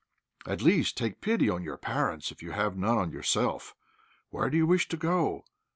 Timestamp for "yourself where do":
3.11-4.57